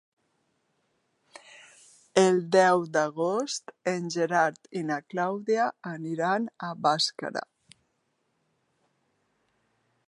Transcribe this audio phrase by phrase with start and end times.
[2.21, 7.47] El deu d'agost en Gerard i na Clàudia aniran a Bàscara.